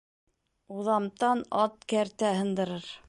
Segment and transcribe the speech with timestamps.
[0.77, 2.91] Уҙамтан ат кәртә һындырыр.